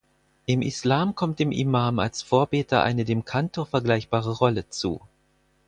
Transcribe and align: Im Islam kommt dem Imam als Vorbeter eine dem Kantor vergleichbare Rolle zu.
Im 0.47 0.63
Islam 0.63 1.13
kommt 1.13 1.37
dem 1.37 1.51
Imam 1.51 1.99
als 1.99 2.23
Vorbeter 2.23 2.81
eine 2.81 3.05
dem 3.05 3.23
Kantor 3.23 3.67
vergleichbare 3.67 4.31
Rolle 4.35 4.67
zu. 4.67 4.99